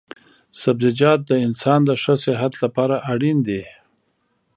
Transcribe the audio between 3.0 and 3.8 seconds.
اړين دي